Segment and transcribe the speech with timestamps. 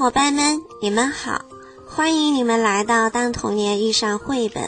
[0.00, 1.42] 伙伴们，你们好！
[1.86, 4.64] 欢迎你们来到《当童年遇上绘本》。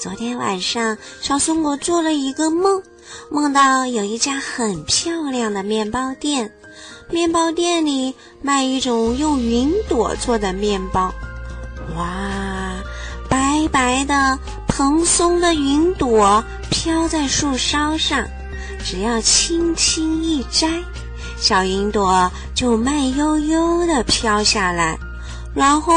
[0.00, 2.80] 昨天晚上，小松果做了一个梦，
[3.28, 6.54] 梦到有一家很漂亮的面包店，
[7.10, 11.12] 面包店里卖一种用云朵做的面包。
[11.96, 12.76] 哇，
[13.28, 18.24] 白白的、蓬松的云朵飘在树梢上，
[18.84, 20.80] 只要轻轻一摘。
[21.38, 24.98] 小云朵就慢悠悠地飘下来，
[25.54, 25.94] 然后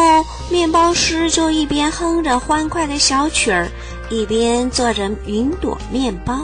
[0.50, 3.70] 面包师就一边哼着欢快的小曲儿，
[4.10, 6.40] 一边做着云朵面包，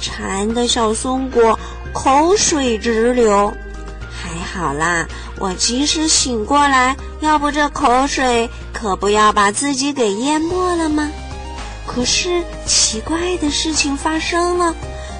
[0.00, 1.58] 馋的小松果
[1.92, 3.52] 口水直流。
[4.12, 11.10] 还好啦，我及时醒过来，要不这口水可不要把自己给淹没了吗？
[11.86, 14.74] 可是奇怪的事情发生了，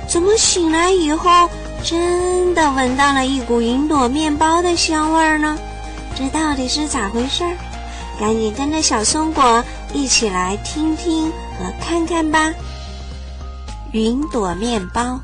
[0.06, 1.48] 怎么醒来以后？
[1.82, 5.58] 真的闻到了一股云朵面包的香味儿呢，
[6.14, 7.56] 这到底是咋回事儿？
[8.20, 9.64] 赶紧跟着小松果
[9.94, 12.52] 一起来听听和看看吧。
[13.92, 15.18] 云朵面包，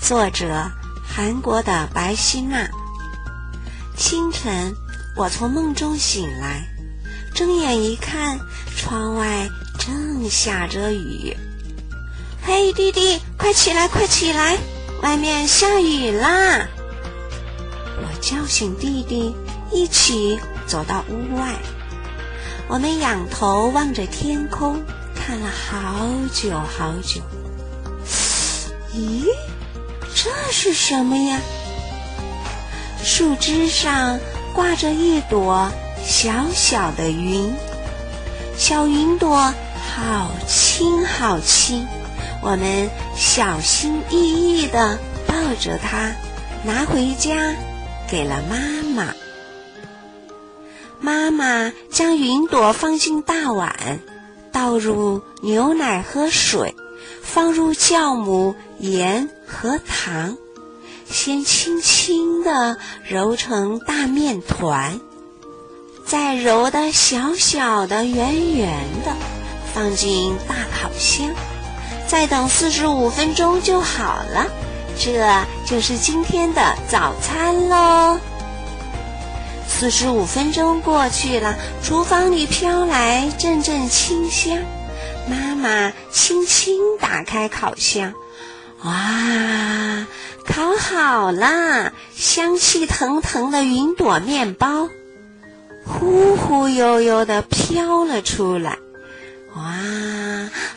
[0.00, 0.70] 作者
[1.04, 2.68] 韩国的白希娜。
[3.96, 4.72] 清晨，
[5.16, 6.62] 我从梦中醒来，
[7.34, 8.38] 睁眼一看，
[8.76, 11.36] 窗外正下着雨。
[12.40, 14.56] 嘿，弟弟，快起来，快起来！
[15.02, 16.66] 外面下雨啦！
[17.98, 19.34] 我叫醒弟弟，
[19.72, 21.54] 一起走到屋外。
[22.68, 24.82] 我们仰头望着天空，
[25.14, 27.20] 看了好久好久。
[28.92, 29.24] 咦，
[30.14, 31.40] 这是什么呀？
[33.04, 34.18] 树枝上
[34.52, 35.70] 挂着一朵
[36.04, 37.54] 小小的云，
[38.56, 39.54] 小云朵
[39.96, 41.86] 好轻好轻。
[42.40, 46.14] 我们小心翼翼地抱着它，
[46.64, 47.54] 拿回家，
[48.08, 48.56] 给了妈
[48.94, 49.12] 妈。
[51.00, 54.00] 妈妈将云朵放进大碗，
[54.52, 56.74] 倒入牛奶和水，
[57.22, 60.36] 放入酵母、盐和糖，
[61.08, 65.00] 先轻轻地揉成大面团，
[66.04, 69.14] 再揉的小小的、圆圆的，
[69.72, 71.30] 放进大烤箱。
[72.08, 74.46] 再等四十五分钟就好了，
[74.98, 75.20] 这
[75.66, 78.18] 就是今天的早餐喽。
[79.68, 81.54] 四十五分钟过去了，
[81.84, 84.58] 厨房里飘来阵阵清香。
[85.28, 88.14] 妈妈轻轻打开烤箱，
[88.82, 90.06] 哇，
[90.46, 91.92] 烤好啦！
[92.16, 94.88] 香气腾腾的云朵面包，
[95.84, 98.78] 忽忽悠悠地飘了出来。
[99.54, 99.62] 哇，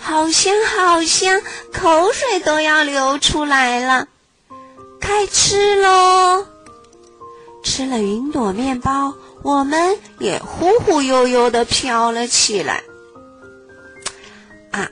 [0.01, 1.41] 好香好香，
[1.71, 4.07] 口水都要流出来了！
[4.99, 6.45] 开吃喽！
[7.63, 9.13] 吃了云朵面包，
[9.43, 12.83] 我们也忽忽悠悠的飘了起来。
[14.71, 14.89] 啊，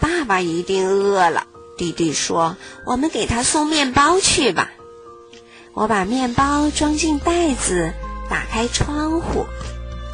[0.00, 1.46] 爸爸一定饿了。
[1.76, 2.56] 弟弟说
[2.86, 4.70] ：“我们给他送面包去吧。”
[5.74, 7.92] 我把面包装进袋子，
[8.30, 9.46] 打开窗户，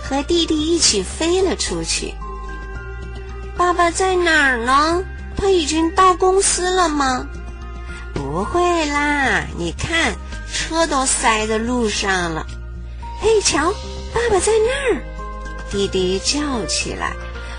[0.03, 2.15] 和弟弟一起飞了出去。
[3.59, 5.03] 爸爸在哪儿呢？
[5.37, 7.27] 他已经到公司了吗？
[8.15, 10.15] 不会啦，你看
[10.53, 12.47] 车都塞在路上了。
[13.21, 13.73] 嘿，瞧，
[14.15, 15.03] 爸爸在那儿！
[15.73, 17.15] 弟弟叫起来。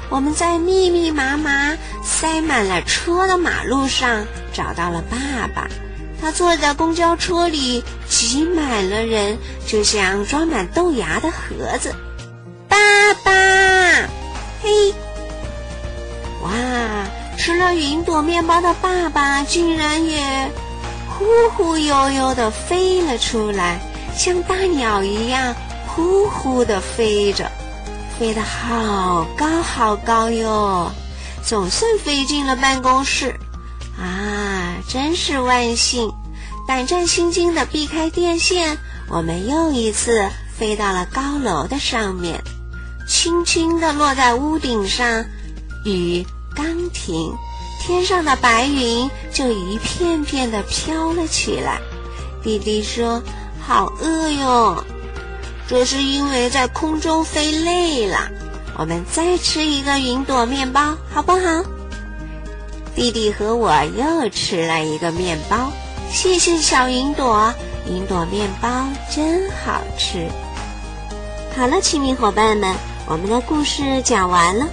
[0.10, 5.68] 我们在密密麻麻、塞满了车的马路上找到了爸爸。
[6.22, 11.94] 他坐在公交车里，挤满了人，就像装满豆芽的盒子。
[12.70, 12.78] 爸
[13.22, 13.32] 爸，
[14.64, 14.94] 嘿。
[16.44, 16.50] 哇！
[17.38, 20.52] 吃了云朵面包的爸爸竟然也
[21.08, 23.80] 忽忽悠悠地飞了出来，
[24.14, 25.56] 像大鸟一样
[25.88, 27.50] 呼呼地飞着，
[28.20, 30.92] 飞得好高好高哟！
[31.42, 33.34] 总算飞进了办公室
[33.98, 34.76] 啊！
[34.90, 36.12] 真是万幸！
[36.68, 38.78] 胆战心惊地避开电线，
[39.08, 42.44] 我们又一次飞到了高楼的上面，
[43.08, 45.26] 轻轻地落在屋顶上。
[45.86, 47.34] 雨刚停，
[47.82, 51.80] 天上的白云就一片片的飘了起来。
[52.44, 53.22] 弟弟说
[53.60, 54.84] ：“好饿哟！”
[55.68, 58.30] 这是因为在空中飞累了。
[58.78, 61.64] 我们再吃一个云朵面包，好不好？
[62.96, 65.72] 弟弟和我又吃了一个面包。
[66.12, 67.54] 谢谢小云朵，
[67.88, 68.70] 云朵面包
[69.14, 70.28] 真好吃。
[71.56, 72.76] 好了，亲密伙伴们，
[73.06, 74.66] 我们的故事讲完了。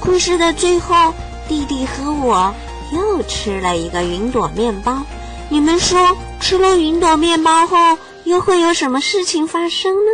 [0.00, 1.14] 故事的最后，
[1.48, 2.54] 弟弟和我
[2.92, 5.02] 又吃了一个云朵面包。
[5.48, 10.10] 你们说，吃了云朵面包后又会有什么事情发生呢？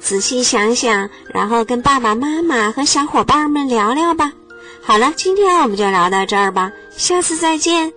[0.00, 4.32] 仔细想想，然后跟爸爸妈妈和小伙伴们聊聊吧。
[4.82, 7.92] 好了，今天我们就聊到这儿吧，下次再见。